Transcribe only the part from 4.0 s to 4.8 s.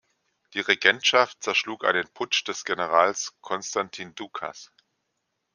Dukas.